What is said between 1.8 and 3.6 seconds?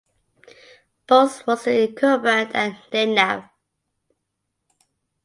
incumbent at Nenagh.